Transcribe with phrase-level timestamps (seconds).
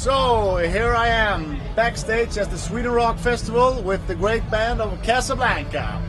[0.00, 5.02] So here I am backstage at the Sweden Rock Festival with the great band of
[5.02, 6.02] Casablanca.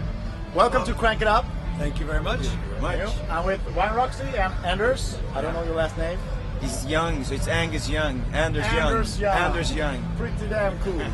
[0.56, 1.44] Welcome to Crank It Up.
[1.78, 2.40] Thank you very much.
[2.80, 3.10] Thank you.
[3.30, 5.18] I'm with Ryan Roxie and Anders.
[5.34, 6.18] I don't know your last name.
[6.62, 8.24] He's young, so it's Angus Young.
[8.32, 9.34] Anders, Anders Young.
[9.34, 9.44] Young.
[9.44, 10.16] Anders Young.
[10.16, 11.06] Pretty damn cool.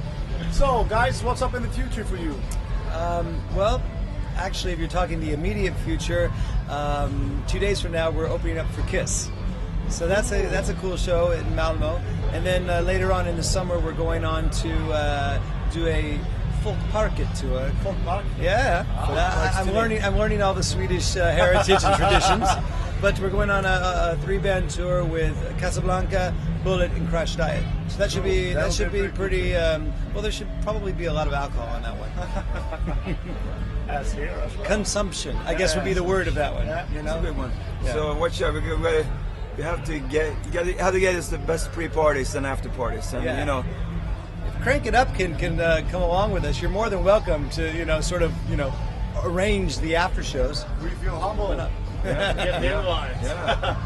[0.50, 2.34] so, guys, what's up in the future for you?
[2.94, 3.80] Um, well,
[4.34, 6.32] actually, if you're talking the immediate future,
[6.68, 9.30] um, two days from now we're opening up for Kiss.
[9.88, 12.00] So that's a that's a cool show in Malmo,
[12.32, 15.40] and then uh, later on in the summer we're going on to uh,
[15.72, 16.18] do a
[16.62, 17.70] folk parket tour.
[17.82, 18.24] Folk park?
[18.40, 20.02] Yeah, Uh, I, am learning.
[20.02, 22.48] I'm learning all the Swedish uh, heritage and traditions.
[23.00, 27.62] But we're going on a, a three band tour with Casablanca, Bullet, and Crash Diet.
[27.88, 29.56] So that should be That'll that should be be pretty pretty.
[29.56, 33.16] Um, well, there should probably be a lot of alcohol on that one.
[33.88, 34.64] As here as well.
[34.66, 36.66] Consumption, I guess, would be the word of that one.
[36.66, 36.88] Yeah.
[36.88, 37.28] You That's a know.
[37.28, 37.52] good one.
[37.82, 37.92] Yeah.
[37.92, 39.04] So what shall we go?
[39.56, 42.34] We, we have to get, you got to, how to get us the best pre-parties
[42.34, 43.38] and after parties, and Yeah.
[43.40, 43.64] you know,
[44.46, 46.60] If Crank it up can can uh, come along with us.
[46.60, 48.72] You're more than welcome to you know sort of you know
[49.22, 50.64] arrange the after shows.
[50.82, 51.48] We feel humble.
[51.48, 51.68] Why
[52.04, 53.76] yeah, Get the yeah.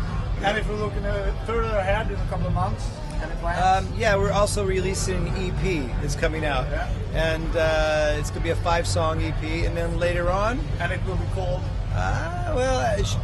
[0.44, 2.84] And if we're looking uh, further ahead in a couple of months,
[3.20, 3.32] any?
[3.60, 6.88] Um, yeah, we're also releasing EP that's coming out, Yeah.
[7.12, 11.16] and uh, it's gonna be a five-song EP, and then later on, and it will
[11.16, 11.60] be called
[11.92, 13.16] uh, well, uh, sh-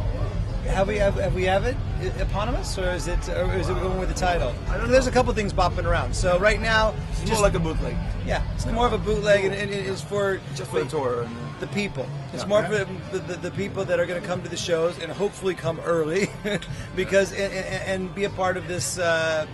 [0.67, 1.77] have we have, have we have it
[2.19, 4.53] eponymous, or is it or is it going with the title?
[4.69, 6.15] I don't There's a couple things bopping around.
[6.15, 9.45] So right now, It's just more like a bootleg, yeah, it's more of a bootleg,
[9.45, 11.23] and, it is for just for the tour.
[11.23, 12.05] And, the people.
[12.33, 12.49] It's Yeah.
[12.49, 15.09] more for the, the, the people that are going to come to the shows and
[15.11, 16.29] hopefully come early,
[16.95, 19.45] because and, and, and be a part of this uh,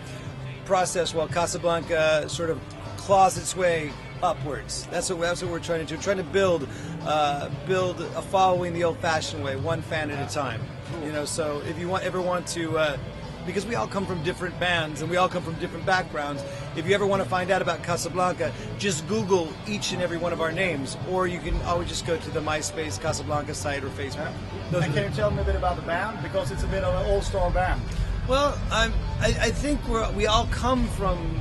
[0.66, 2.59] process while Casablanca sort of
[2.98, 3.92] claws its way
[4.23, 4.88] upwards.
[4.92, 5.96] That's what that's what we're trying to do.
[5.96, 6.68] We're Trying to build
[7.03, 10.62] uh, build a following the old-fashioned way, one fan at a time.
[11.03, 12.78] You know, so if you want ever want to.
[12.78, 12.97] Uh,
[13.45, 16.44] because we all come from different bands and we all come from different backgrounds.
[16.75, 20.34] If you ever want to find out about Casablanca, just Google each and every one
[20.34, 23.90] of our names, or you can always just go to the MySpace Casablanca site or
[23.90, 24.31] Facebook.
[24.69, 26.22] Those and can you tell me a bit about the band?
[26.22, 27.81] Because it's a bit of an all-star band.
[28.28, 31.40] well, I'm, I, I think we're, we all come from,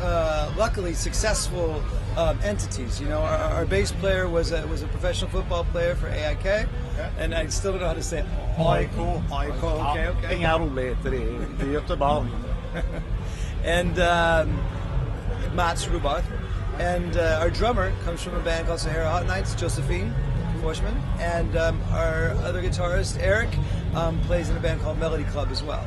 [0.00, 1.82] uh, luckily, successful
[2.16, 3.00] um, entities.
[3.00, 6.44] You know, our, our bass player was a, was a professional football player for AIK,
[6.44, 7.10] Yeah.
[7.18, 8.26] and I still don't know how to say it.
[8.58, 8.90] AIK.
[8.96, 10.36] AIK, okay, okay.
[10.36, 12.28] Inga roligheter i, Göteborg.
[13.64, 14.58] and um,
[15.54, 16.24] Mats Rubarth.
[16.78, 20.12] And uh, our drummer comes from a band called Sahara Hot Nights, Josephine
[20.60, 20.94] Forsman.
[21.18, 23.48] And um, our other guitarist, Eric,
[23.94, 25.86] um, plays in a band called Melody Club as well.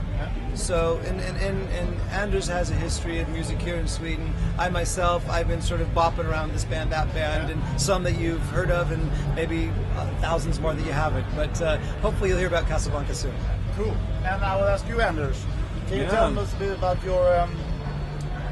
[0.55, 4.33] So, and, and, and, and Anders has a history of music here in Sweden.
[4.57, 8.17] I myself, I've been sort of bopping around this band, that band, and some that
[8.17, 11.25] you've heard of, and maybe uh, thousands more that you haven't.
[11.35, 13.33] But uh, hopefully you'll hear about Casablanca soon.
[13.75, 13.95] Cool.
[14.25, 15.43] And I will ask you, Anders.
[15.87, 16.09] Can you Yeah.
[16.09, 17.49] tell us a bit about your um,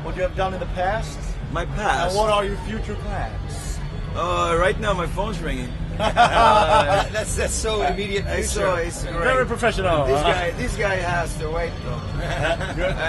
[0.04, 1.20] what you have done in the past,
[1.52, 2.10] my past.
[2.12, 3.67] and what are your future plans?
[4.18, 5.72] Uh, right now, my phone's ringing.
[5.98, 8.38] that's that's so immediate future.
[8.40, 9.14] It's, so, it's great.
[9.14, 10.06] Very professional.
[10.06, 12.22] This guy, this guy has to wait though.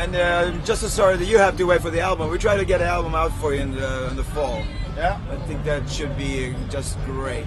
[0.00, 2.30] and uh, just a sorry that you have to wait for the album.
[2.30, 4.64] We try to get an album out for you in the, in the fall.
[4.96, 5.20] Yeah.
[5.30, 7.44] I think that should be just great.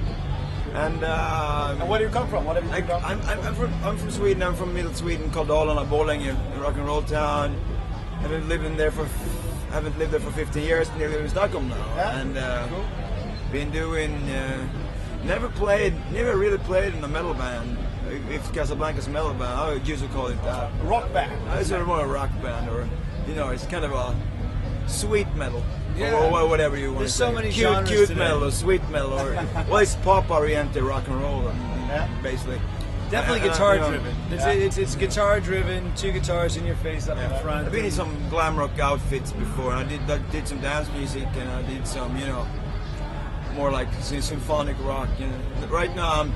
[0.73, 2.45] And, uh, And where do you come from?
[2.45, 3.03] What have you I, done?
[3.03, 4.43] I'm, I'm, I'm, from, I'm from Sweden.
[4.43, 7.59] I'm from middle Sweden, called Dalarna, Borlänge, a rock and roll town.
[8.21, 9.05] I've been living there for,
[9.71, 10.87] haven't lived there for 15 years.
[10.97, 12.19] Nearly live in Stockholm now, Yeah.
[12.21, 12.85] and uh, Cool.
[13.51, 14.13] Been doing.
[14.29, 14.67] Uh,
[15.23, 17.77] never played, never really played in a metal band.
[18.29, 20.69] If- Casablanca's a metal band, I would usually call it that.
[20.83, 21.31] Rock band.
[21.59, 22.87] It's sort of more a rock band, or
[23.27, 24.15] you know, it's kind of a
[24.87, 25.63] sweet metal,
[25.95, 26.13] Yeah.
[26.13, 28.19] or, or whatever you want There's so many cute, genres cute today.
[28.19, 29.33] metal, or sweet metal, or
[29.69, 31.43] well, it's pop-oriented rock and roll,
[31.87, 32.07] Yeah.
[32.23, 32.59] basically.
[33.11, 34.15] Definitely Uh, uh, guitar know, driven.
[34.31, 34.51] It's, Yeah.
[34.51, 37.67] it's, it's guitar driven, two guitars in your face up in front.
[37.67, 39.73] I've been in some glam rock outfits before.
[39.73, 42.45] I did I did some dance music, and I did some, you know,
[43.53, 45.09] more like symphonic rock.
[45.19, 45.67] You know.
[45.67, 46.33] Right now, I'm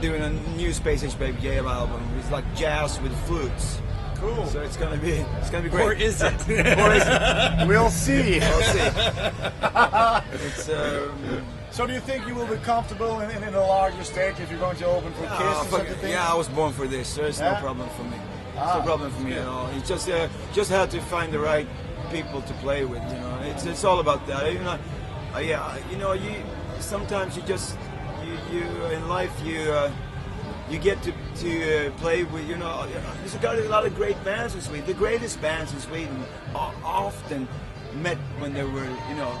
[0.00, 2.02] doing a new Space Age Baby Gale album.
[2.18, 3.80] It's like jazz with flutes.
[4.16, 4.46] Cool.
[4.46, 5.82] So it's gonna be it's gonna be great.
[5.86, 6.32] Or is it?
[6.78, 7.66] or is it?
[7.68, 8.38] We'll see.
[8.38, 8.78] We'll see.
[10.46, 14.04] it's um, So do you think you will be comfortable in, in, in a larger
[14.04, 16.10] stage if you're going to open for Kiss ah, or something?
[16.10, 17.52] yeah, I was born for this, so it's Yeah?
[17.52, 18.16] no problem for me.
[18.16, 19.68] It's Ah, no problem for me at all.
[19.68, 21.66] It's just uh, just have to find the right
[22.10, 23.02] people to play with.
[23.10, 24.52] You know, it's it's all about that.
[24.52, 24.78] You know,
[25.34, 26.42] uh, yeah, you know, you
[26.78, 27.76] sometimes you just
[28.24, 29.60] you, you in life you.
[29.60, 29.92] Uh,
[30.68, 32.86] you get to, to uh, play with, you know,
[33.18, 34.86] there's got a lot of great bands in Sweden.
[34.86, 36.24] The greatest bands in Sweden
[36.54, 37.48] are often
[37.96, 39.32] met when they were, you know,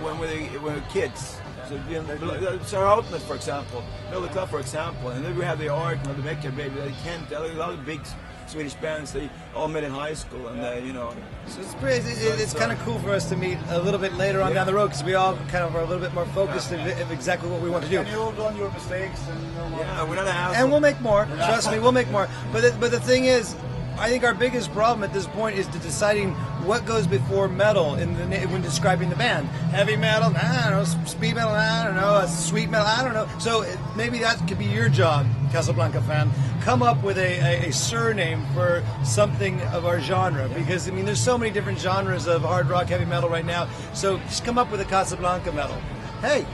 [0.00, 1.40] when we were kids.
[1.68, 5.58] So, you know, Sarah Outlet, for example, Miller Club, for example, and then we have
[5.58, 8.00] the Ark, and the baby, the Kent, a lot of big
[8.48, 9.12] Swedish bands.
[9.12, 11.14] They all met in high school, and they, you know,
[11.46, 13.58] So it's pretty, it, So it's it's, kind uh, of cool for us to meet
[13.68, 14.54] a little bit later on Yeah.
[14.56, 16.80] down the road because we all kind of are a little bit more focused of,
[16.80, 17.98] of exactly what we want to do.
[18.00, 20.56] And you will on your mistakes and you know yeah, we're not a house.
[20.56, 21.26] And we'll make more.
[21.26, 22.28] Trust me, we'll make more.
[22.52, 23.54] But the, but the thing is,
[23.98, 26.32] I think our biggest problem at this point is to deciding
[26.64, 29.48] what goes before metal in the when describing the band.
[29.72, 31.04] Heavy metal, I don't know.
[31.04, 32.24] Speed metal, I don't know.
[32.26, 33.28] Sweet metal, I don't know.
[33.40, 33.64] So
[33.96, 36.30] maybe that could be your job, Casablanca fan.
[36.60, 41.04] Come up with a, a, a surname for something of our genre because I mean,
[41.04, 43.68] there's so many different genres of hard rock, heavy metal right now.
[43.94, 45.76] So just come up with a Casablanca metal.
[46.20, 46.46] Hey,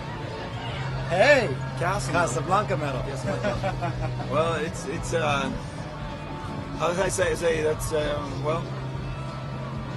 [1.11, 2.13] hey, Castle.
[2.13, 3.03] Casablanca metal.
[3.07, 3.23] Yes,
[4.31, 5.13] well, it's it's.
[5.13, 5.53] Uh,
[6.93, 8.63] I say say that's um, well?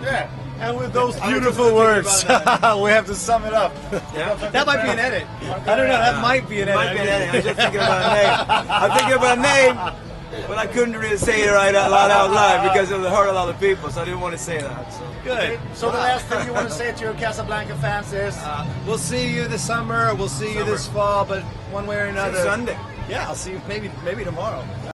[0.01, 0.29] Yeah.
[0.59, 3.73] And with those beautiful words, we have to sum it up.
[4.13, 4.33] Yeah.
[4.51, 5.27] That might be an edit.
[5.41, 5.97] I don't know.
[5.97, 6.75] That might be an edit.
[6.75, 7.35] might be an edit.
[7.35, 8.69] I'm just thinking about a name.
[8.69, 12.31] I'm thinking about a name, but I couldn't really say it right out loud out
[12.31, 14.59] loud because it would hurt a lot of people, so I didn't want to say
[14.59, 14.93] that.
[14.93, 15.03] So.
[15.23, 15.59] Good.
[15.75, 18.97] So the last thing you want to say to your Casablanca fans is, Uh, we'll
[18.97, 20.15] see you this summer.
[20.15, 22.37] We'll see you this fall, but one way or another.
[22.37, 22.77] Sunday.
[23.09, 24.65] Yeah, I'll see you maybe maybe tomorrow.